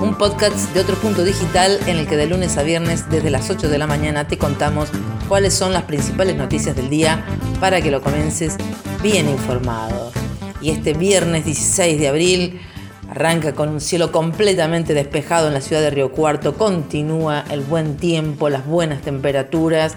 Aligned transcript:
un 0.00 0.16
podcast 0.16 0.72
de 0.74 0.80
otro 0.80 0.94
punto 0.96 1.24
digital 1.24 1.78
en 1.86 1.96
el 1.96 2.06
que 2.06 2.16
de 2.16 2.26
lunes 2.26 2.56
a 2.56 2.62
viernes 2.62 3.10
desde 3.10 3.30
las 3.30 3.50
8 3.50 3.68
de 3.68 3.78
la 3.78 3.88
mañana 3.88 4.28
te 4.28 4.38
contamos 4.38 4.90
cuáles 5.28 5.54
son 5.54 5.72
las 5.72 5.84
principales 5.84 6.36
noticias 6.36 6.76
del 6.76 6.88
día 6.88 7.24
para 7.58 7.80
que 7.80 7.90
lo 7.90 8.00
comiences 8.00 8.56
bien 9.02 9.28
informado. 9.28 10.12
Y 10.60 10.70
este 10.70 10.92
viernes 10.92 11.44
16 11.44 11.98
de 11.98 12.08
abril 12.08 12.60
arranca 13.10 13.54
con 13.54 13.70
un 13.70 13.80
cielo 13.80 14.12
completamente 14.12 14.94
despejado 14.94 15.48
en 15.48 15.54
la 15.54 15.60
ciudad 15.60 15.82
de 15.82 15.90
Río 15.90 16.12
Cuarto, 16.12 16.54
continúa 16.54 17.44
el 17.50 17.60
buen 17.60 17.96
tiempo, 17.96 18.48
las 18.50 18.66
buenas 18.66 19.02
temperaturas. 19.02 19.94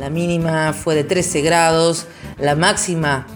La 0.00 0.08
mínima 0.08 0.72
fue 0.72 0.94
de 0.94 1.04
13 1.04 1.42
grados, 1.42 2.06
la 2.38 2.54
máxima 2.54 3.26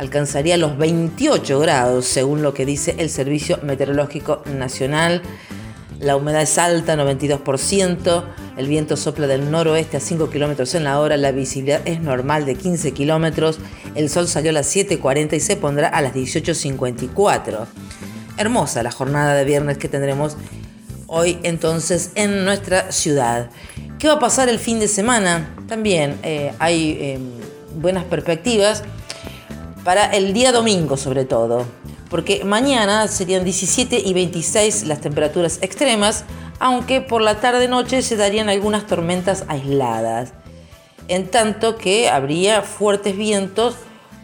alcanzaría 0.00 0.56
los 0.56 0.78
28 0.78 1.58
grados, 1.60 2.06
según 2.06 2.40
lo 2.40 2.54
que 2.54 2.64
dice 2.64 2.94
el 2.96 3.10
Servicio 3.10 3.58
Meteorológico 3.62 4.42
Nacional. 4.46 5.20
La 6.00 6.16
humedad 6.16 6.40
es 6.40 6.56
alta, 6.56 6.96
92%. 6.96 8.24
El 8.56 8.66
viento 8.66 8.96
sopla 8.96 9.26
del 9.26 9.50
noroeste 9.50 9.98
a 9.98 10.00
5 10.00 10.30
kilómetros 10.30 10.74
en 10.74 10.84
la 10.84 10.98
hora. 11.00 11.18
La 11.18 11.32
visibilidad 11.32 11.82
es 11.84 12.00
normal 12.00 12.46
de 12.46 12.54
15 12.54 12.92
kilómetros. 12.92 13.58
El 13.94 14.08
sol 14.08 14.26
salió 14.26 14.48
a 14.48 14.54
las 14.54 14.74
7.40 14.74 15.34
y 15.34 15.40
se 15.40 15.56
pondrá 15.56 15.88
a 15.88 16.00
las 16.00 16.14
18.54. 16.14 17.66
Hermosa 18.38 18.82
la 18.82 18.92
jornada 18.92 19.34
de 19.34 19.44
viernes 19.44 19.76
que 19.76 19.90
tendremos 19.90 20.38
hoy 21.08 21.36
entonces 21.42 22.12
en 22.14 22.46
nuestra 22.46 22.90
ciudad. 22.90 23.50
¿Qué 23.98 24.08
va 24.08 24.14
a 24.14 24.18
pasar 24.18 24.48
el 24.48 24.58
fin 24.58 24.80
de 24.80 24.88
semana? 24.88 25.54
También 25.68 26.16
eh, 26.22 26.54
hay 26.58 26.96
eh, 26.98 27.18
buenas 27.78 28.04
perspectivas 28.04 28.82
para 29.84 30.06
el 30.06 30.32
día 30.32 30.52
domingo 30.52 30.96
sobre 30.96 31.24
todo, 31.24 31.64
porque 32.08 32.44
mañana 32.44 33.08
serían 33.08 33.44
17 33.44 34.02
y 34.04 34.12
26 34.12 34.86
las 34.86 35.00
temperaturas 35.00 35.58
extremas, 35.62 36.24
aunque 36.58 37.00
por 37.00 37.22
la 37.22 37.40
tarde-noche 37.40 38.02
se 38.02 38.16
darían 38.16 38.48
algunas 38.48 38.86
tormentas 38.86 39.44
aisladas, 39.48 40.32
en 41.08 41.28
tanto 41.28 41.76
que 41.76 42.08
habría 42.08 42.62
fuertes 42.62 43.16
vientos 43.16 43.76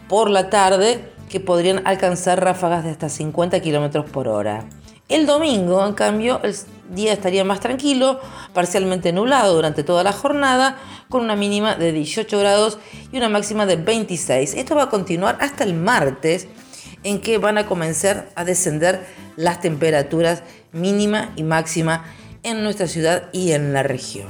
por 0.07 0.29
la 0.29 0.49
tarde 0.49 1.11
que 1.29 1.39
podrían 1.39 1.81
alcanzar 1.85 2.43
ráfagas 2.43 2.83
de 2.83 2.91
hasta 2.91 3.09
50 3.09 3.61
km 3.61 4.05
por 4.05 4.27
hora. 4.27 4.65
El 5.09 5.25
domingo, 5.25 5.85
en 5.85 5.93
cambio, 5.93 6.41
día 6.89 7.13
estaría 7.13 7.43
más 7.43 7.59
tranquilo, 7.59 8.19
parcialmente 8.53 9.11
nublado 9.11 9.55
durante 9.55 9.83
toda 9.83 10.03
la 10.03 10.13
jornada, 10.13 10.77
con 11.09 11.23
una 11.23 11.35
mínima 11.35 11.75
de 11.75 11.91
18 11.91 12.39
grados 12.39 12.79
y 13.11 13.17
una 13.17 13.29
máxima 13.29 13.65
de 13.65 13.77
26. 13.77 14.53
Esto 14.55 14.75
va 14.75 14.83
a 14.83 14.89
continuar 14.89 15.37
hasta 15.41 15.63
el 15.63 15.73
martes, 15.73 16.47
en 17.03 17.21
que 17.21 17.37
van 17.37 17.57
a 17.57 17.65
comenzar 17.65 18.29
a 18.35 18.43
descender 18.43 19.05
las 19.35 19.61
temperaturas 19.61 20.43
mínima 20.71 21.31
y 21.35 21.43
máxima 21.43 22.05
en 22.43 22.63
nuestra 22.63 22.87
ciudad 22.87 23.29
y 23.31 23.51
en 23.51 23.73
la 23.73 23.83
región. 23.83 24.27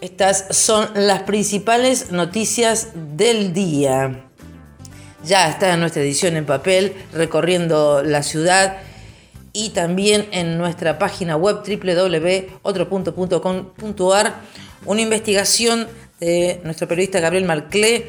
Estas 0.00 0.46
son 0.50 0.88
las 0.94 1.22
principales 1.22 2.10
noticias 2.10 2.88
del 3.16 3.52
día. 3.52 4.24
Ya 5.24 5.48
está 5.48 5.72
en 5.72 5.80
nuestra 5.80 6.02
edición 6.02 6.36
en 6.36 6.44
papel, 6.44 6.94
recorriendo 7.12 8.02
la 8.02 8.24
ciudad 8.24 8.78
y 9.52 9.70
también 9.70 10.28
en 10.32 10.58
nuestra 10.58 10.98
página 10.98 11.36
web 11.36 11.62
www.otropunto.com.ar 11.66 14.34
una 14.84 15.00
investigación 15.00 15.86
de 16.20 16.60
nuestro 16.64 16.88
periodista 16.88 17.20
Gabriel 17.20 17.44
Marclé 17.44 18.06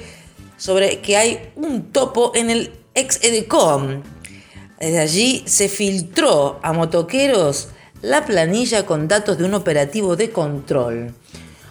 sobre 0.58 1.00
que 1.00 1.18
hay 1.18 1.52
un 1.56 1.92
topo 1.92 2.32
en 2.36 2.50
el 2.50 2.72
ex 2.96 3.24
Edecom. 3.24 4.02
Desde 4.80 5.00
allí 5.00 5.44
se 5.46 5.70
filtró 5.70 6.60
a 6.64 6.74
motoqueros 6.74 7.70
la 8.02 8.26
planilla 8.26 8.86
con 8.86 9.08
datos 9.08 9.38
de 9.38 9.46
un 9.46 9.54
operativo 9.54 10.16
de 10.16 10.32
control. 10.32 11.14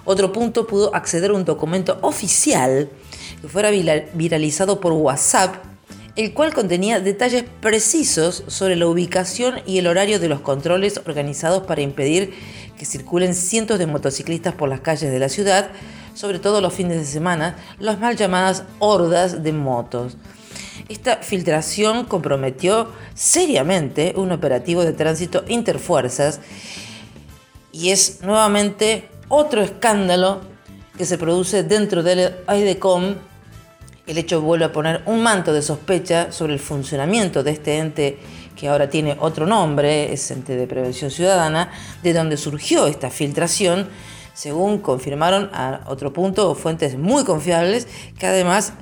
Otro 0.04 0.32
punto 0.32 0.66
pudo 0.66 0.94
acceder 0.94 1.30
a 1.30 1.34
un 1.34 1.44
documento 1.44 1.98
oficial 2.02 2.88
que 3.40 3.48
fuera 3.48 3.70
viralizado 3.70 4.80
por 4.80 4.92
WhatsApp 4.92 5.71
el 6.14 6.34
cual 6.34 6.52
contenía 6.52 7.00
detalles 7.00 7.44
precisos 7.60 8.44
sobre 8.46 8.76
la 8.76 8.86
ubicación 8.86 9.60
y 9.66 9.78
el 9.78 9.86
horario 9.86 10.20
de 10.20 10.28
los 10.28 10.40
controles 10.40 11.00
organizados 11.06 11.64
para 11.64 11.80
impedir 11.80 12.34
que 12.76 12.84
circulen 12.84 13.34
cientos 13.34 13.78
de 13.78 13.86
motociclistas 13.86 14.54
por 14.54 14.68
las 14.68 14.80
calles 14.80 15.10
de 15.10 15.18
la 15.18 15.30
ciudad, 15.30 15.70
sobre 16.14 16.38
todo 16.38 16.60
los 16.60 16.74
fines 16.74 16.98
de 16.98 17.06
semana, 17.06 17.56
las 17.78 17.98
mal 17.98 18.16
llamadas 18.16 18.64
hordas 18.78 19.42
de 19.42 19.52
motos. 19.52 20.16
Esta 20.88 21.16
filtración 21.18 22.04
comprometió 22.04 22.92
seriamente 23.14 24.12
un 24.16 24.32
operativo 24.32 24.84
de 24.84 24.92
tránsito 24.92 25.44
interfuerzas 25.48 26.40
y 27.72 27.90
es 27.90 28.20
nuevamente 28.22 29.08
otro 29.28 29.62
escándalo 29.62 30.42
que 30.98 31.06
se 31.06 31.16
produce 31.16 31.62
dentro 31.62 32.02
del 32.02 32.34
AIDECOM 32.46 33.14
el 34.06 34.18
hecho 34.18 34.40
vuelve 34.40 34.64
a 34.64 34.72
poner 34.72 35.02
un 35.06 35.22
manto 35.22 35.52
de 35.52 35.62
sospecha 35.62 36.32
sobre 36.32 36.54
el 36.54 36.58
funcionamiento 36.58 37.42
de 37.42 37.52
este 37.52 37.78
ente 37.78 38.18
que 38.56 38.68
ahora 38.68 38.90
tiene 38.90 39.16
otro 39.20 39.46
nombre, 39.46 40.12
es 40.12 40.30
ente 40.30 40.56
de 40.56 40.66
prevención 40.66 41.10
ciudadana, 41.10 41.70
de 42.02 42.12
donde 42.12 42.36
surgió 42.36 42.86
esta 42.86 43.10
filtración, 43.10 43.88
según 44.34 44.78
confirmaron 44.78 45.50
a 45.52 45.80
otro 45.86 46.12
punto 46.12 46.54
fuentes 46.54 46.96
muy 46.96 47.24
confiables 47.24 47.86
que 48.18 48.26
además 48.26 48.72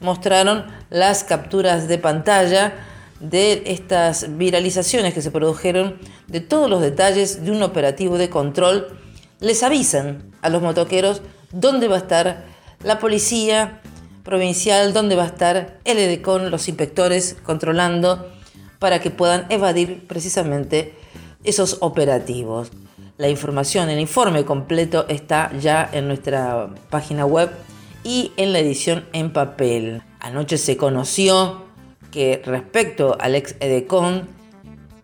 mostraron 0.00 0.66
las 0.90 1.24
capturas 1.24 1.88
de 1.88 1.98
pantalla 1.98 2.74
de 3.20 3.62
estas 3.66 4.36
viralizaciones 4.36 5.14
que 5.14 5.22
se 5.22 5.30
produjeron, 5.30 5.98
de 6.28 6.40
todos 6.40 6.70
los 6.70 6.80
detalles 6.80 7.44
de 7.44 7.50
un 7.50 7.62
operativo 7.62 8.18
de 8.18 8.30
control. 8.30 8.98
Les 9.40 9.62
avisan 9.62 10.30
a 10.42 10.48
los 10.48 10.62
motoqueros 10.62 11.22
dónde 11.50 11.88
va 11.88 11.96
a 11.96 12.00
estar 12.00 12.44
la 12.84 12.98
policía, 12.98 13.80
provincial 14.28 14.92
donde 14.92 15.16
va 15.16 15.22
a 15.22 15.28
estar 15.28 15.78
el 15.86 15.98
EDECON, 15.98 16.50
los 16.50 16.68
inspectores 16.68 17.34
controlando 17.42 18.30
para 18.78 19.00
que 19.00 19.10
puedan 19.10 19.46
evadir 19.48 20.06
precisamente 20.06 20.92
esos 21.44 21.78
operativos. 21.80 22.70
La 23.16 23.30
información, 23.30 23.88
el 23.88 23.98
informe 23.98 24.44
completo 24.44 25.06
está 25.08 25.50
ya 25.58 25.88
en 25.90 26.08
nuestra 26.08 26.68
página 26.90 27.24
web 27.24 27.48
y 28.04 28.32
en 28.36 28.52
la 28.52 28.58
edición 28.58 29.06
en 29.14 29.32
papel. 29.32 30.02
Anoche 30.20 30.58
se 30.58 30.76
conoció 30.76 31.62
que 32.10 32.42
respecto 32.44 33.16
al 33.18 33.34
ex 33.34 33.56
EDECON, 33.60 34.28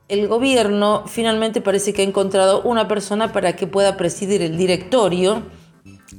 el 0.09 0.29
gobierno 0.29 1.05
finalmente 1.07 1.63
parece 1.63 1.95
que 1.95 2.03
ha 2.03 2.05
encontrado 2.05 2.61
una 2.61 2.89
persona 2.89 3.33
para 3.33 3.57
que 3.57 3.67
pueda 3.67 3.97
presidir 3.97 4.43
el 4.43 4.59
directorio 4.59 5.45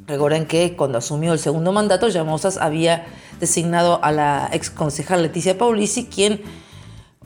Recuerden 0.07 0.46
que 0.46 0.75
cuando 0.75 0.97
asumió 0.97 1.34
el 1.34 1.40
segundo 1.40 1.72
mandato, 1.72 2.09
Llamosas 2.09 2.57
había 2.57 3.06
designado 3.40 4.03
a 4.03 4.12
la 4.12 4.50
ex 4.51 4.69
concejal 4.69 5.22
Leticia 5.22 5.57
Paulisi, 5.57 6.06
quien 6.06 6.41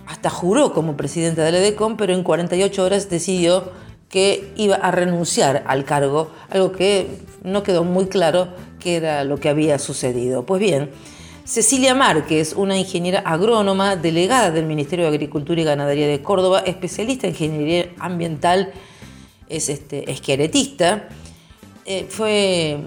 hasta 0.08 0.30
juró 0.30 0.74
como 0.74 0.98
presidenta 0.98 1.44
del 1.44 1.56
EDECOM, 1.56 1.98
pero 1.98 2.14
en 2.14 2.24
48 2.24 2.84
horas 2.84 3.10
decidió 3.10 3.72
que 4.10 4.52
iba 4.56 4.76
a 4.76 4.92
renunciar 4.92 5.64
al 5.68 5.86
cargo, 5.86 6.32
algo 6.50 6.72
que 6.72 7.08
no 7.44 7.64
quedó 7.64 7.84
muy 7.84 8.08
claro 8.08 8.50
qué 8.80 8.96
era 8.96 9.24
lo 9.24 9.38
que 9.38 9.50
había 9.50 9.78
sucedido. 9.78 10.46
Pues 10.46 10.60
bien, 10.60 10.90
Cecilia 11.46 11.94
Márquez, 11.94 12.54
una 12.54 12.78
ingeniera 12.78 13.20
agrónoma 13.20 13.96
delegada 13.96 14.52
del 14.52 14.66
Ministerio 14.66 15.06
de 15.06 15.10
Agricultura 15.10 15.62
y 15.62 15.64
Ganadería 15.64 16.08
de 16.08 16.22
Córdoba, 16.22 16.60
especialista 16.66 17.28
en 17.28 17.34
ingeniería 17.34 17.90
ambiental, 18.00 18.72
es 19.48 19.70
este, 19.70 20.12
esqueletista, 20.12 21.08
eh, 21.90 22.06
fue 22.08 22.78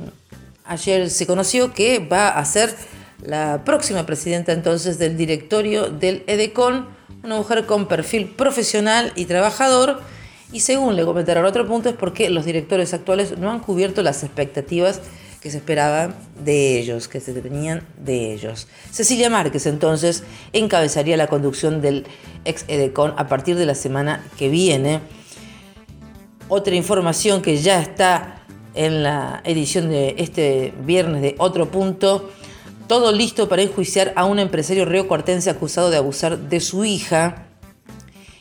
ayer 0.64 1.10
se 1.10 1.26
conoció 1.26 1.75
que 1.75 1.99
va 1.99 2.28
a 2.28 2.44
ser 2.44 2.72
la 3.20 3.64
próxima 3.64 4.06
presidenta 4.06 4.52
entonces 4.52 4.96
del 4.96 5.16
directorio 5.16 5.88
del 5.88 6.22
EDECON, 6.28 6.87
una 7.25 7.34
mujer 7.34 7.66
con 7.66 7.88
perfil 7.88 8.28
profesional 8.28 9.12
y 9.16 9.25
trabajador. 9.25 10.00
Y 10.52 10.60
según 10.60 10.94
le 10.94 11.04
comentaron 11.04 11.44
otro 11.44 11.66
punto 11.66 11.88
es 11.88 11.96
porque 11.96 12.31
los 12.31 12.44
directores 12.44 12.94
actuales 12.94 13.37
no 13.38 13.50
han 13.50 13.58
cubierto 13.58 14.02
las 14.02 14.22
expectativas 14.22 15.00
que 15.40 15.50
se 15.50 15.56
esperaban 15.56 16.14
de 16.44 16.78
ellos, 16.78 17.08
que 17.08 17.19
se 17.19 17.32
tenían 17.32 17.84
de 17.98 18.32
ellos. 18.32 18.69
Cecilia 18.93 19.28
Márquez 19.28 19.66
entonces 19.66 20.22
encabezaría 20.52 21.16
la 21.16 21.26
conducción 21.26 21.82
del 21.82 22.06
ex 22.44 22.64
EDECON 22.69 23.14
a 23.16 23.26
partir 23.26 23.56
de 23.56 23.66
la 23.66 23.75
semana 23.75 24.25
que 24.38 24.48
viene 24.48 25.00
Otra 26.48 26.76
información 26.76 27.43
que 27.43 27.56
ya 27.56 27.81
está 27.81 28.41
en 28.74 29.02
la 29.02 29.40
edición 29.44 29.90
de 29.90 30.14
este 30.19 30.72
viernes 30.84 31.22
de 31.22 31.34
Otro 31.38 31.70
Punto. 31.70 32.30
Todo 32.86 33.12
listo 33.12 33.48
para 33.48 33.62
enjuiciar 33.62 34.12
a 34.16 34.24
un 34.24 34.38
empresario 34.38 34.84
río-cuartense 34.84 35.50
acusado 35.50 35.90
de 35.90 35.96
abusar 35.96 36.38
de 36.38 36.60
su 36.60 36.84
hija. 36.84 37.46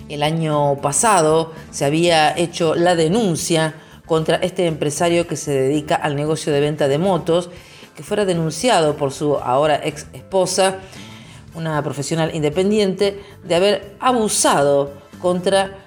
El 0.10 0.24
año 0.24 0.78
pasado 0.82 1.54
se 1.72 1.86
había 1.86 2.38
hecho 2.38 2.76
la 2.76 2.96
denuncia 2.96 3.76
contra 4.06 4.38
este 4.38 4.66
empresario 4.66 5.28
que 5.28 5.38
se 5.38 5.52
dedica 5.52 5.96
al 5.96 6.16
negocio 6.16 6.52
de 6.52 6.60
venta 6.60 6.88
de 6.88 6.98
motos, 6.98 7.50
que 7.96 8.04
fuera 8.04 8.26
denunciado 8.26 8.98
por 8.98 9.14
su 9.14 9.38
ahora 9.38 9.80
ex 9.84 10.08
esposa, 10.14 10.80
una 11.54 11.82
profesional 11.84 12.36
independiente, 12.36 13.22
de 13.44 13.56
haber 13.56 13.96
abusado 14.00 14.92
contra 15.20 15.78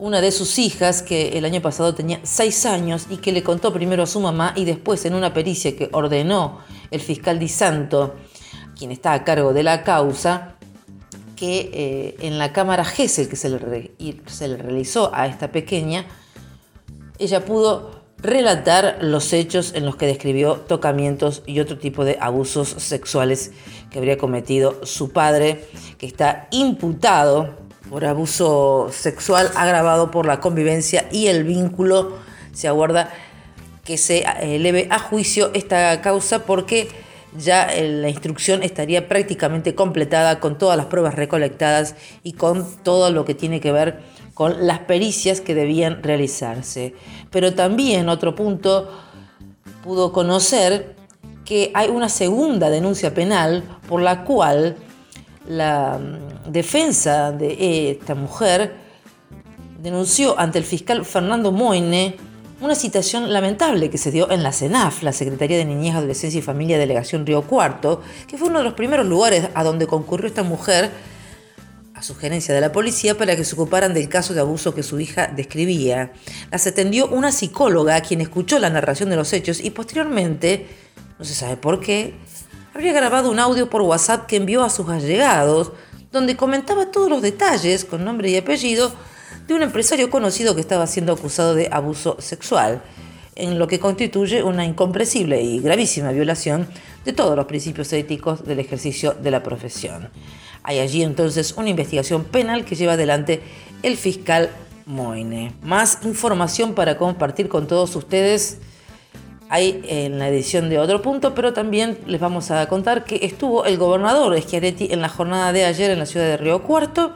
una 0.00 0.22
de 0.22 0.32
sus 0.32 0.58
hijas 0.58 1.02
que 1.02 1.36
el 1.38 1.44
año 1.44 1.60
pasado 1.60 1.94
tenía 1.94 2.20
seis 2.22 2.64
años 2.64 3.06
y 3.10 3.18
que 3.18 3.32
le 3.32 3.42
contó 3.42 3.72
primero 3.72 4.02
a 4.02 4.06
su 4.06 4.18
mamá 4.18 4.54
y 4.56 4.64
después 4.64 5.04
en 5.04 5.14
una 5.14 5.34
pericia 5.34 5.76
que 5.76 5.90
ordenó 5.92 6.60
el 6.90 7.00
fiscal 7.00 7.38
Di 7.38 7.48
Santo, 7.48 8.16
quien 8.76 8.90
está 8.90 9.12
a 9.12 9.24
cargo 9.24 9.52
de 9.52 9.62
la 9.62 9.84
causa, 9.84 10.56
que 11.36 11.70
eh, 11.72 12.16
en 12.20 12.38
la 12.38 12.52
cámara 12.52 12.84
GESEL 12.84 13.28
que 13.28 13.36
se 13.36 13.48
se 14.26 14.48
le 14.48 14.56
realizó 14.56 15.10
a 15.14 15.26
esta 15.26 15.52
pequeña, 15.52 16.06
ella 17.18 17.44
pudo 17.44 18.00
relatar 18.16 18.98
los 19.02 19.32
hechos 19.34 19.72
en 19.74 19.84
los 19.84 19.96
que 19.96 20.06
describió 20.06 20.56
tocamientos 20.56 21.42
y 21.46 21.60
otro 21.60 21.78
tipo 21.78 22.04
de 22.04 22.16
abusos 22.20 22.68
sexuales 22.68 23.52
que 23.90 23.98
habría 23.98 24.16
cometido 24.16 24.84
su 24.84 25.10
padre, 25.12 25.68
que 25.98 26.06
está 26.06 26.48
imputado 26.50 27.69
por 27.88 28.04
abuso 28.04 28.90
sexual 28.92 29.50
agravado 29.56 30.10
por 30.10 30.26
la 30.26 30.40
convivencia 30.40 31.08
y 31.10 31.28
el 31.28 31.44
vínculo. 31.44 32.18
Se 32.52 32.68
aguarda 32.68 33.10
que 33.84 33.96
se 33.96 34.24
eleve 34.42 34.88
a 34.90 34.98
juicio 34.98 35.50
esta 35.54 36.00
causa 36.00 36.44
porque 36.44 36.88
ya 37.36 37.66
eh, 37.66 37.88
la 37.88 38.08
instrucción 38.08 38.62
estaría 38.62 39.08
prácticamente 39.08 39.74
completada 39.74 40.40
con 40.40 40.58
todas 40.58 40.76
las 40.76 40.86
pruebas 40.86 41.14
recolectadas 41.14 41.94
y 42.22 42.32
con 42.32 42.66
todo 42.82 43.10
lo 43.10 43.24
que 43.24 43.34
tiene 43.34 43.60
que 43.60 43.72
ver 43.72 44.00
con 44.34 44.66
las 44.66 44.80
pericias 44.80 45.40
que 45.40 45.54
debían 45.54 46.02
realizarse. 46.02 46.94
Pero 47.30 47.54
también 47.54 48.08
otro 48.08 48.34
punto 48.34 48.90
pudo 49.84 50.12
conocer 50.12 50.96
que 51.44 51.70
hay 51.74 51.88
una 51.88 52.08
segunda 52.08 52.70
denuncia 52.70 53.12
penal 53.14 53.64
por 53.88 54.02
la 54.02 54.24
cual 54.24 54.76
la 55.48 55.98
mm, 55.98 56.50
defensa 56.52 57.32
de 57.32 57.90
esta 57.90 58.14
mujer 58.14 58.74
denunció 59.82 60.38
ante 60.38 60.58
el 60.58 60.64
fiscal 60.64 61.04
Fernando 61.04 61.52
Moine 61.52 62.16
una 62.60 62.74
citación 62.74 63.32
lamentable 63.32 63.88
que 63.88 63.96
se 63.96 64.10
dio 64.10 64.30
en 64.30 64.42
la 64.42 64.52
CENAF, 64.52 65.02
la 65.02 65.12
Secretaría 65.12 65.56
de 65.56 65.64
Niñez, 65.64 65.94
Adolescencia 65.94 66.38
y 66.38 66.42
Familia 66.42 66.78
Delegación 66.78 67.24
Río 67.24 67.42
Cuarto, 67.42 68.02
que 68.26 68.36
fue 68.36 68.48
uno 68.48 68.58
de 68.58 68.64
los 68.64 68.74
primeros 68.74 69.06
lugares 69.06 69.48
a 69.54 69.64
donde 69.64 69.86
concurrió 69.86 70.28
esta 70.28 70.42
mujer 70.42 70.90
a 71.94 72.02
sugerencia 72.02 72.54
de 72.54 72.60
la 72.60 72.70
policía 72.70 73.16
para 73.16 73.34
que 73.34 73.44
se 73.44 73.54
ocuparan 73.54 73.94
del 73.94 74.08
caso 74.08 74.34
de 74.34 74.40
abuso 74.40 74.74
que 74.74 74.82
su 74.82 75.00
hija 75.00 75.28
describía. 75.28 76.12
Las 76.50 76.66
atendió 76.66 77.08
una 77.08 77.32
psicóloga 77.32 78.00
quien 78.02 78.20
escuchó 78.20 78.58
la 78.58 78.68
narración 78.68 79.08
de 79.08 79.16
los 79.16 79.32
hechos 79.32 79.60
y 79.60 79.70
posteriormente, 79.70 80.66
no 81.18 81.24
se 81.24 81.34
sabe 81.34 81.56
por 81.56 81.80
qué, 81.80 82.14
habría 82.74 82.92
grabado 82.92 83.30
un 83.30 83.38
audio 83.38 83.68
por 83.68 83.82
WhatsApp 83.82 84.26
que 84.26 84.36
envió 84.36 84.62
a 84.62 84.70
sus 84.70 84.88
allegados, 84.88 85.72
donde 86.12 86.36
comentaba 86.36 86.90
todos 86.90 87.10
los 87.10 87.22
detalles, 87.22 87.84
con 87.84 88.04
nombre 88.04 88.30
y 88.30 88.36
apellido, 88.36 88.92
de 89.46 89.54
un 89.54 89.62
empresario 89.62 90.10
conocido 90.10 90.54
que 90.54 90.60
estaba 90.60 90.86
siendo 90.86 91.12
acusado 91.12 91.54
de 91.54 91.68
abuso 91.70 92.16
sexual, 92.20 92.82
en 93.36 93.58
lo 93.58 93.66
que 93.68 93.80
constituye 93.80 94.42
una 94.42 94.64
incomprensible 94.64 95.40
y 95.42 95.60
gravísima 95.60 96.12
violación 96.12 96.68
de 97.04 97.12
todos 97.12 97.36
los 97.36 97.46
principios 97.46 97.92
éticos 97.92 98.44
del 98.44 98.58
ejercicio 98.58 99.14
de 99.14 99.30
la 99.30 99.42
profesión. 99.42 100.10
Hay 100.62 100.78
allí 100.78 101.02
entonces 101.02 101.54
una 101.56 101.70
investigación 101.70 102.24
penal 102.24 102.64
que 102.64 102.74
lleva 102.74 102.92
adelante 102.94 103.40
el 103.82 103.96
fiscal 103.96 104.50
Moine. 104.84 105.54
Más 105.62 106.00
información 106.04 106.74
para 106.74 106.98
compartir 106.98 107.48
con 107.48 107.66
todos 107.66 107.96
ustedes 107.96 108.58
hay 109.52 109.82
en 109.88 110.20
la 110.20 110.28
edición 110.28 110.70
de 110.70 110.78
otro 110.78 111.02
punto, 111.02 111.34
pero 111.34 111.52
también 111.52 111.98
les 112.06 112.20
vamos 112.20 112.52
a 112.52 112.68
contar 112.68 113.02
que 113.02 113.18
estuvo 113.22 113.64
el 113.64 113.78
gobernador 113.78 114.40
Schiaretti 114.40 114.88
en 114.92 115.02
la 115.02 115.08
jornada 115.08 115.52
de 115.52 115.64
ayer 115.64 115.90
en 115.90 115.98
la 115.98 116.06
ciudad 116.06 116.26
de 116.26 116.36
Río 116.36 116.62
Cuarto, 116.62 117.14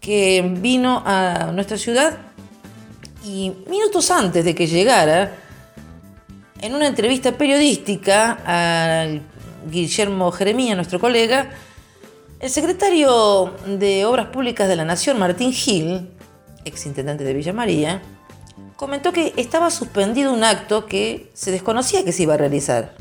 que 0.00 0.42
vino 0.60 1.02
a 1.04 1.50
nuestra 1.52 1.76
ciudad 1.76 2.16
y 3.22 3.52
minutos 3.68 4.10
antes 4.10 4.46
de 4.46 4.54
que 4.54 4.66
llegara, 4.66 5.36
en 6.62 6.74
una 6.74 6.86
entrevista 6.86 7.32
periodística 7.32 8.38
a 8.46 9.06
Guillermo 9.70 10.32
Jeremía, 10.32 10.74
nuestro 10.74 10.98
colega, 10.98 11.50
el 12.40 12.48
secretario 12.48 13.52
de 13.66 14.06
Obras 14.06 14.28
Públicas 14.28 14.68
de 14.68 14.76
la 14.76 14.86
Nación, 14.86 15.18
Martín 15.18 15.52
Gil, 15.52 16.08
ex 16.64 16.86
intendente 16.86 17.24
de 17.24 17.34
Villa 17.34 17.52
María, 17.52 18.00
comentó 18.82 19.12
que 19.12 19.32
estaba 19.36 19.70
suspendido 19.70 20.32
un 20.32 20.42
acto 20.42 20.86
que 20.86 21.30
se 21.34 21.52
desconocía 21.52 22.04
que 22.04 22.10
se 22.10 22.24
iba 22.24 22.34
a 22.34 22.36
realizar, 22.36 22.96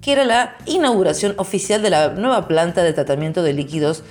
que 0.00 0.12
era 0.12 0.24
la 0.24 0.54
inauguración 0.64 1.34
oficial 1.38 1.82
de 1.82 1.90
la 1.90 2.10
nueva 2.10 2.46
planta 2.46 2.84
de 2.84 2.92
tratamiento 2.92 3.42
de 3.42 3.52
líquidos 3.52 4.04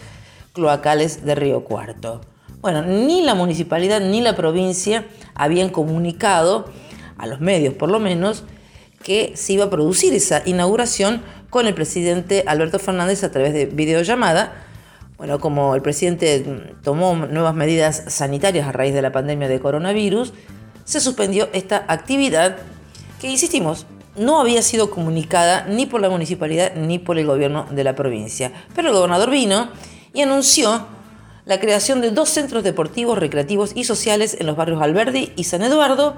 cloacales 0.52 1.24
de 1.24 1.34
Río 1.34 1.64
Cuarto. 1.64 2.20
Bueno, 2.60 2.82
ni 2.82 3.22
la 3.22 3.36
municipalidad 3.36 4.02
ni 4.02 4.20
la 4.20 4.36
provincia 4.36 5.06
habían 5.34 5.70
comunicado, 5.70 6.66
a 7.18 7.26
los 7.26 7.40
medios 7.40 7.74
por 7.74 7.90
lo 7.90 8.02
menos, 8.02 8.44
que 9.02 9.32
se 9.38 9.54
iba 9.54 9.64
a 9.64 9.70
producir 9.70 10.14
esa 10.14 10.42
inauguración 10.46 11.22
con 11.50 11.68
el 11.68 11.74
presidente 11.74 12.44
Alberto 12.48 12.80
Fernández 12.80 13.24
a 13.24 13.32
través 13.32 13.54
de 13.54 13.66
videollamada. 13.66 14.52
Bueno, 15.16 15.40
como 15.40 15.74
el 15.74 15.82
presidente 15.82 16.74
tomó 16.84 17.16
nuevas 17.16 17.56
medidas 17.56 18.04
sanitarias 18.10 18.68
a 18.68 18.74
raíz 18.74 18.94
de 18.94 19.02
la 19.02 19.14
pandemia 19.14 19.48
de 19.48 19.62
coronavirus, 19.62 20.34
se 20.86 21.02
suspendió 21.02 21.50
esta 21.52 21.84
actividad 21.88 22.58
que, 23.20 23.30
insistimos, 23.30 23.86
no 24.16 24.40
había 24.40 24.62
sido 24.62 24.90
comunicada 24.90 25.66
ni 25.66 25.86
por 25.86 26.00
la 26.00 26.10
municipalidad 26.10 26.76
ni 26.76 27.00
por 27.00 27.20
el 27.20 27.26
gobierno 27.26 27.66
de 27.70 27.84
la 27.84 27.96
provincia. 27.96 28.54
Pero 28.74 28.88
el 28.88 28.94
gobernador 28.94 29.30
vino 29.30 29.70
y 30.14 30.22
anunció 30.22 30.88
la 31.46 31.60
creación 31.60 32.02
de 32.02 32.12
dos 32.12 32.30
centros 32.30 32.64
deportivos, 32.64 33.18
recreativos 33.18 33.72
y 33.76 33.84
sociales 33.84 34.38
en 34.40 34.48
los 34.48 34.56
barrios 34.56 34.82
Alberdi 34.82 35.34
y 35.36 35.44
San 35.44 35.62
Eduardo 35.62 36.16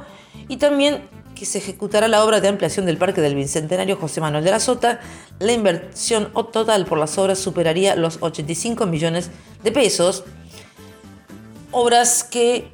y 0.48 0.58
también 0.58 1.02
que 1.36 1.46
se 1.46 1.60
ejecutará 1.60 2.08
la 2.08 2.24
obra 2.24 2.42
de 2.42 2.48
ampliación 2.48 2.86
del 2.86 2.98
Parque 2.98 3.22
del 3.22 3.36
Bicentenario 3.36 3.96
José 3.98 4.22
Manuel 4.22 4.44
de 4.44 4.52
la 4.52 4.60
Sota. 4.60 5.00
La 5.40 5.52
inversión 5.52 6.32
total 6.52 6.86
por 6.86 6.98
las 6.98 7.18
obras 7.18 7.38
superaría 7.38 7.96
los 7.96 8.18
85 8.22 8.88
millones 8.88 9.30
de 9.64 9.72
pesos. 9.72 10.24
Obras 11.72 12.24
que 12.24 12.72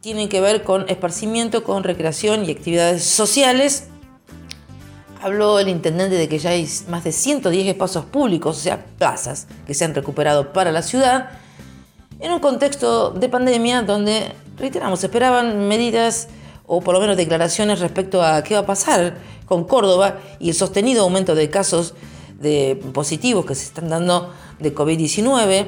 tienen 0.00 0.28
que 0.28 0.40
ver 0.40 0.62
con 0.62 0.88
esparcimiento, 0.88 1.62
con 1.62 1.84
recreación 1.84 2.44
y 2.44 2.50
actividades 2.50 3.04
sociales. 3.04 3.88
Habló 5.22 5.58
el 5.58 5.68
intendente 5.68 6.16
de 6.16 6.28
que 6.28 6.38
ya 6.38 6.50
hay 6.50 6.66
más 6.88 7.04
de 7.04 7.12
110 7.12 7.66
espacios 7.66 8.06
públicos, 8.06 8.56
o 8.56 8.60
sea, 8.60 8.84
plazas, 8.98 9.46
que 9.66 9.74
se 9.74 9.84
han 9.84 9.94
recuperado 9.94 10.52
para 10.52 10.72
la 10.72 10.82
ciudad, 10.82 11.30
en 12.18 12.32
un 12.32 12.40
contexto 12.40 13.10
de 13.10 13.28
pandemia 13.28 13.82
donde, 13.82 14.32
reiteramos, 14.58 15.04
esperaban 15.04 15.68
medidas 15.68 16.28
o 16.66 16.80
por 16.80 16.94
lo 16.94 17.00
menos 17.00 17.16
declaraciones 17.16 17.80
respecto 17.80 18.22
a 18.22 18.42
qué 18.42 18.54
va 18.54 18.60
a 18.60 18.66
pasar 18.66 19.16
con 19.44 19.64
Córdoba 19.64 20.18
y 20.38 20.50
el 20.50 20.54
sostenido 20.54 21.02
aumento 21.02 21.34
de 21.34 21.50
casos 21.50 21.94
de 22.38 22.80
positivos 22.94 23.44
que 23.44 23.54
se 23.54 23.64
están 23.64 23.88
dando 23.88 24.32
de 24.58 24.74
COVID-19 24.74 25.66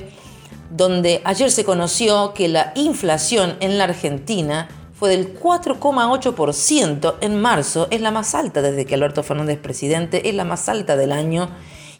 donde 0.73 1.21
ayer 1.25 1.51
se 1.51 1.65
conoció 1.65 2.33
que 2.35 2.49
la 2.49 2.73
inflación 2.75 3.57
en 3.61 3.77
la 3.77 3.85
Argentina 3.85 4.69
fue 4.95 5.11
del 5.11 5.39
4,8% 5.39 7.17
en 7.21 7.41
marzo, 7.41 7.89
es 7.91 8.01
la 8.01 8.11
más 8.11 8.35
alta 8.35 8.63
desde 8.63 8.87
que 8.87 8.95
Alberto 8.95 9.23
Fernández 9.23 9.57
es 9.57 9.63
presidente, 9.63 10.29
es 10.29 10.35
la 10.35 10.45
más 10.45 10.69
alta 10.69 10.97
del 10.97 11.13
año 11.13 11.51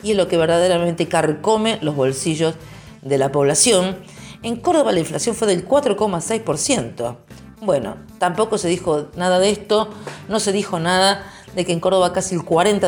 y 0.03 0.13
es 0.13 0.17
lo 0.17 0.27
que 0.27 0.37
verdaderamente 0.37 1.07
carcome 1.07 1.79
los 1.83 1.95
bolsillos 1.95 2.55
de 3.03 3.19
la 3.19 3.31
población. 3.31 3.97
En 4.43 4.57
Córdoba 4.57 4.93
la 4.93 5.01
inflación 5.01 5.35
fue 5.35 5.49
del 5.49 5.69
4,6%. 5.69 7.17
Bueno, 7.61 7.97
tampoco 8.19 8.57
se 8.57 8.69
dijo 8.69 9.09
nada 9.17 9.39
de 9.39 9.51
esto, 9.51 9.89
no 10.29 10.41
se 10.41 10.53
dijo 10.53 10.79
nada 10.79 11.25
de 11.55 11.67
que 11.67 11.73
en 11.73 11.81
Córdoba 11.81 12.13
casi 12.13 12.35
el 12.35 12.43
40% 12.43 12.81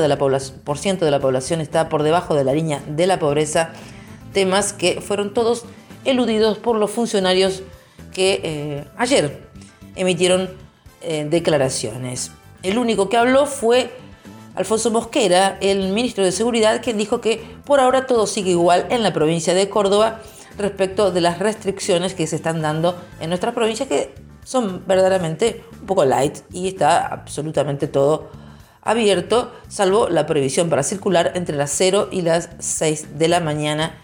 de 1.00 1.10
la, 1.10 1.20
población 1.20 1.60
está 1.60 1.88
por 1.88 2.02
debajo 2.02 2.34
de 2.34 2.44
la 2.44 2.54
línea 2.54 2.82
de 2.88 3.06
la 3.06 3.18
pobreza 3.18 3.72
temas 4.34 4.74
que 4.74 5.00
fueron 5.00 5.32
todos 5.32 5.64
eludidos 6.04 6.58
por 6.58 6.76
los 6.76 6.90
funcionarios 6.90 7.62
que 8.12 8.40
eh, 8.44 8.84
ayer 8.98 9.48
emitieron 9.96 10.50
eh, 11.00 11.26
declaraciones. 11.28 12.32
El 12.62 12.78
único 12.78 13.08
que 13.08 13.16
habló 13.16 13.46
fue 13.46 13.90
Alfonso 14.54 14.90
Mosquera, 14.90 15.58
el 15.60 15.92
ministro 15.92 16.24
de 16.24 16.32
Seguridad, 16.32 16.82
quien 16.82 16.98
dijo 16.98 17.20
que 17.20 17.42
por 17.64 17.80
ahora 17.80 18.06
todo 18.06 18.26
sigue 18.26 18.50
igual 18.50 18.86
en 18.90 19.02
la 19.02 19.12
provincia 19.12 19.54
de 19.54 19.68
Córdoba 19.68 20.20
respecto 20.58 21.10
de 21.10 21.20
las 21.20 21.38
restricciones 21.40 22.14
que 22.14 22.26
se 22.26 22.36
están 22.36 22.62
dando 22.62 22.96
en 23.20 23.30
nuestra 23.30 23.52
provincia, 23.52 23.88
que 23.88 24.14
son 24.44 24.84
verdaderamente 24.86 25.64
un 25.80 25.86
poco 25.86 26.04
light 26.04 26.38
y 26.52 26.68
está 26.68 27.06
absolutamente 27.06 27.88
todo 27.88 28.30
abierto, 28.82 29.50
salvo 29.68 30.08
la 30.08 30.26
prohibición 30.26 30.68
para 30.68 30.82
circular 30.82 31.32
entre 31.34 31.56
las 31.56 31.70
0 31.72 32.08
y 32.12 32.20
las 32.20 32.50
6 32.58 33.18
de 33.18 33.28
la 33.28 33.40
mañana 33.40 34.03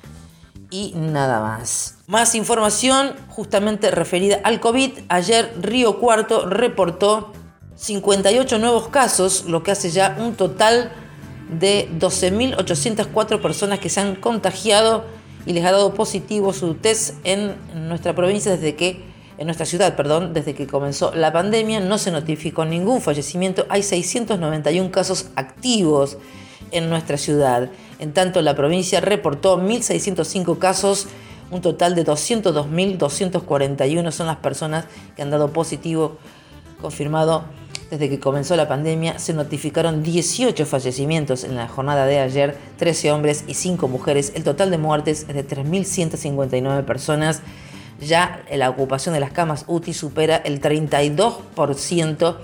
y 0.70 0.92
nada 0.96 1.40
más. 1.40 1.96
Más 2.06 2.34
información 2.34 3.14
justamente 3.28 3.90
referida 3.90 4.40
al 4.44 4.60
COVID. 4.60 4.92
Ayer 5.08 5.52
Río 5.60 5.98
Cuarto 5.98 6.48
reportó 6.48 7.32
58 7.76 8.58
nuevos 8.58 8.88
casos, 8.88 9.44
lo 9.46 9.62
que 9.62 9.70
hace 9.70 9.90
ya 9.90 10.16
un 10.18 10.34
total 10.34 10.92
de 11.58 11.88
12.804 11.98 13.40
personas 13.40 13.78
que 13.78 13.88
se 13.88 14.00
han 14.00 14.16
contagiado 14.16 15.04
y 15.46 15.52
les 15.52 15.64
ha 15.64 15.72
dado 15.72 15.94
positivo 15.94 16.52
su 16.52 16.74
test 16.74 17.14
en 17.24 17.56
nuestra 17.88 18.14
provincia 18.14 18.52
desde 18.52 18.76
que 18.76 19.10
en 19.38 19.46
nuestra 19.46 19.64
ciudad, 19.64 19.96
perdón, 19.96 20.34
desde 20.34 20.54
que 20.54 20.66
comenzó 20.66 21.14
la 21.14 21.32
pandemia 21.32 21.80
no 21.80 21.96
se 21.96 22.10
notificó 22.10 22.66
ningún 22.66 23.00
fallecimiento. 23.00 23.64
Hay 23.70 23.82
691 23.82 24.90
casos 24.90 25.30
activos 25.34 26.18
en 26.72 26.90
nuestra 26.90 27.16
ciudad. 27.16 27.70
En 28.00 28.12
tanto, 28.14 28.40
la 28.40 28.56
provincia 28.56 29.02
reportó 29.02 29.60
1.605 29.60 30.56
casos, 30.58 31.06
un 31.50 31.60
total 31.60 31.94
de 31.94 32.06
202.241 32.06 34.10
son 34.10 34.26
las 34.26 34.38
personas 34.38 34.86
que 35.14 35.20
han 35.20 35.28
dado 35.30 35.52
positivo 35.52 36.16
confirmado 36.80 37.44
desde 37.90 38.08
que 38.08 38.18
comenzó 38.18 38.56
la 38.56 38.68
pandemia. 38.68 39.18
Se 39.18 39.34
notificaron 39.34 40.02
18 40.02 40.64
fallecimientos 40.64 41.44
en 41.44 41.56
la 41.56 41.68
jornada 41.68 42.06
de 42.06 42.20
ayer, 42.20 42.56
13 42.78 43.12
hombres 43.12 43.44
y 43.46 43.52
5 43.52 43.86
mujeres. 43.86 44.32
El 44.34 44.44
total 44.44 44.70
de 44.70 44.78
muertes 44.78 45.26
es 45.28 45.34
de 45.34 45.46
3.159 45.46 46.86
personas. 46.86 47.42
Ya 48.00 48.42
la 48.50 48.70
ocupación 48.70 49.12
de 49.12 49.20
las 49.20 49.32
camas 49.32 49.66
UTI 49.66 49.92
supera 49.92 50.36
el 50.36 50.62
32% 50.62 52.36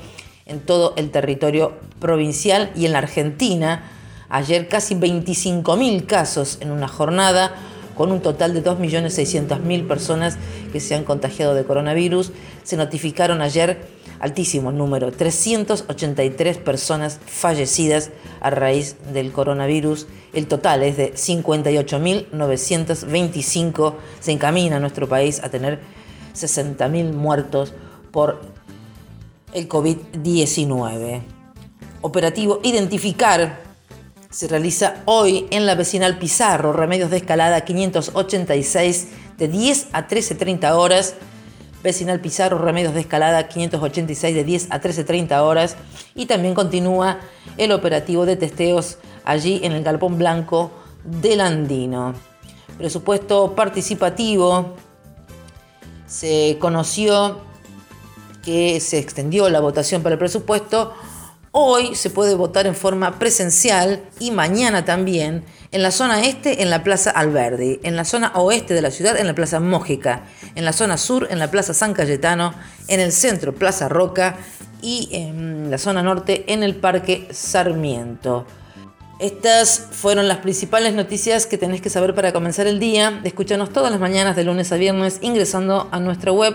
en 0.45 0.61
todo 0.61 0.93
el 0.97 1.11
territorio 1.11 1.73
provincial 1.99 2.71
y 2.77 2.85
en 2.85 2.93
la 2.93 2.99
Argentina 2.99 3.96
Ayer 4.29 4.69
casi 4.69 4.95
25.000 4.95 6.07
casos 6.07 6.59
en 6.61 6.71
una 6.71 6.89
jornada, 6.89 7.55
con 7.97 8.13
un 8.13 8.21
total 8.21 8.55
de 8.55 8.63
2.600.000 8.63 9.89
personas 9.89 10.37
que 10.73 10.79
se 10.81 10.95
han 10.95 11.05
contagiado 11.05 11.55
de 11.55 11.65
coronavirus. 11.65 12.33
Se 12.63 12.77
notificaron 12.77 13.41
ayer, 13.41 13.89
altísimo 14.21 14.71
número, 14.71 15.11
383 15.11 16.59
personas 16.59 17.19
fallecidas 17.25 18.11
a 18.41 18.51
raíz 18.51 18.97
del 19.13 19.33
coronavirus. 19.33 20.07
El 20.35 20.47
total 20.47 20.83
es 20.83 20.99
de 20.99 21.15
58.925. 21.15 23.95
Se 24.21 24.33
encamina 24.33 24.79
nuestro 24.79 25.09
país 25.09 25.43
a 25.43 25.49
tener 25.49 25.81
60.000 26.35 27.15
muertos 27.15 27.73
por 28.11 28.43
el 29.55 29.67
COVID-19. 29.69 31.23
Operativo 32.03 32.61
Identificar 32.63 33.66
se 34.31 34.49
realiza 34.49 35.03
hoy 35.05 35.47
en 35.51 35.67
la 35.67 35.75
vecinal 35.75 36.19
Pizarro, 36.19 36.73
Remedios 36.73 37.11
de 37.11 37.19
Escalada 37.19 37.63
586, 37.63 39.09
de 39.39 39.49
10 39.49 39.89
a 39.93 40.09
13.30 40.09 40.73
horas. 40.73 41.15
Vecinal 41.83 42.21
Pizarro, 42.21 42.59
Remedios 42.59 42.95
de 42.95 43.01
Escalada 43.01 43.49
586, 43.49 44.35
de 44.35 44.45
10 44.45 44.69
a 44.71 44.81
13.30 44.81 45.41
horas. 45.41 45.77
Y 46.15 46.27
también 46.27 46.55
continúa 46.55 47.21
el 47.57 47.73
operativo 47.73 48.27
de 48.27 48.37
testeos 48.37 48.99
allí 49.25 49.61
en 49.63 49.73
el 49.73 49.85
Galpón 49.85 50.19
Blanco 50.19 50.73
del 51.05 51.41
Andino. 51.41 52.15
Presupuesto 52.79 53.55
participativo. 53.55 54.75
Se 56.07 56.57
conoció 56.61 57.39
que 58.45 58.81
se 58.81 58.99
extendió 58.99 59.49
la 59.49 59.61
votación 59.61 60.03
para 60.03 60.15
el 60.15 60.19
presupuesto 60.19 60.95
Hoy 61.59 61.95
se 61.95 62.11
puede 62.11 62.35
votar 62.35 62.67
en 62.67 62.75
forma 62.75 63.19
presencial 63.19 64.03
y 64.21 64.31
mañana 64.31 64.85
también 64.85 65.43
en 65.73 65.83
la 65.83 65.91
zona 65.91 66.23
este 66.27 66.61
en 66.61 66.69
la 66.69 66.85
Plaza 66.85 67.11
Alberdi, 67.11 67.81
en 67.83 67.97
la 67.97 68.05
zona 68.05 68.33
oeste 68.35 68.75
de 68.75 68.83
la 68.83 68.91
ciudad 68.91 69.19
en 69.19 69.27
la 69.27 69.35
Plaza 69.35 69.59
Mójica, 69.59 70.25
en 70.55 70.67
la 70.67 70.75
zona 70.75 70.99
sur 70.99 71.27
en 71.31 71.39
la 71.39 71.51
Plaza 71.51 71.73
San 71.73 71.95
Cayetano, 71.95 72.53
en 72.89 73.01
el 73.01 73.11
centro 73.11 73.55
Plaza 73.55 73.89
Roca 73.89 74.37
y 74.83 75.09
en 75.13 75.71
la 75.71 75.79
zona 75.79 76.03
norte 76.03 76.45
en 76.47 76.63
el 76.63 76.75
Parque 76.75 77.27
Sarmiento. 77.31 78.45
Estas 79.19 79.89
fueron 79.93 80.29
las 80.29 80.41
principales 80.41 80.93
noticias 80.93 81.47
que 81.47 81.57
tenés 81.57 81.81
que 81.81 81.89
saber 81.89 82.15
para 82.15 82.35
comenzar 82.35 82.67
el 82.67 82.79
día. 82.79 83.23
Escúchanos 83.25 83.73
todas 83.73 83.91
las 83.91 83.99
mañanas 83.99 84.37
de 84.37 84.45
lunes 84.45 84.73
a 84.73 84.77
viernes 84.77 85.21
ingresando 85.23 85.89
a 85.91 86.01
nuestra 86.01 86.33
web 86.33 86.55